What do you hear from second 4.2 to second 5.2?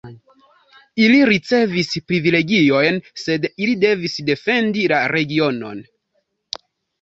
defendi la